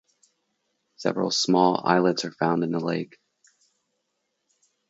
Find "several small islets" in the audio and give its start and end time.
0.95-2.25